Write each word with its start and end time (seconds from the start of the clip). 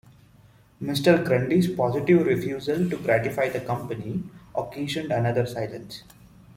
Mr. 0.81 1.23
Grundy’s 1.23 1.67
positive 1.75 2.25
refusal 2.25 2.89
to 2.89 2.97
gratify 2.97 3.49
the 3.49 3.59
company 3.59 4.23
occasioned 4.55 5.11
another 5.11 5.45
silence. 5.45 6.01